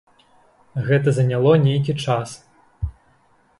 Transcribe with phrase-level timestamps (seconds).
[0.87, 2.29] Гэта заняло нейкі час.